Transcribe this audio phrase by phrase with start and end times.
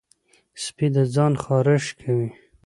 [0.63, 2.29] سپي د ځان خارش کوي.